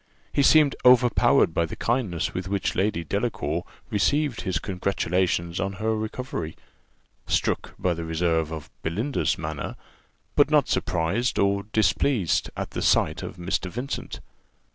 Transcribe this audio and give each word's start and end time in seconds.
He 0.33 0.41
seemed 0.41 0.75
overpowered 0.83 1.53
by 1.53 1.67
the 1.67 1.75
kindness 1.75 2.33
with 2.33 2.47
which 2.47 2.73
Lady 2.73 3.03
Delacour 3.03 3.65
received 3.91 4.41
his 4.41 4.57
congratulations 4.57 5.59
on 5.59 5.73
her 5.73 5.95
recovery 5.95 6.55
struck 7.27 7.75
by 7.77 7.93
the 7.93 8.03
reserve 8.03 8.51
of 8.51 8.71
Belinda's 8.81 9.37
manner 9.37 9.75
but 10.35 10.49
not 10.49 10.67
surprised, 10.67 11.37
or 11.37 11.65
displeased, 11.71 12.49
at 12.57 12.71
the 12.71 12.81
sight 12.81 13.21
of 13.21 13.37
Mr. 13.37 13.69
Vincent. 13.69 14.21